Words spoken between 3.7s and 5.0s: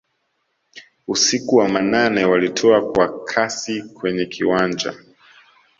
kwenye kiwanja